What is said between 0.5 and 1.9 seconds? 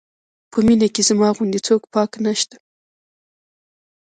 په مینه کې زما غوندې څوک